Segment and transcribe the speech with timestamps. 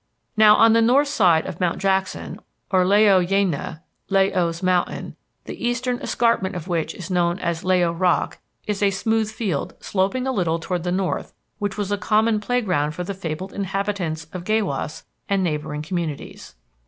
[0.35, 2.39] "Now on the north side of Mount Jackson,
[2.71, 7.63] or La o Yaina (La o's Mountain), the eastern escarpment of which is known as
[7.63, 11.91] La o Rock, is a smooth field sloping a little toward the north which was
[11.91, 16.55] a common playground for the fabled inhabitants of Gaywas and neighboring communities.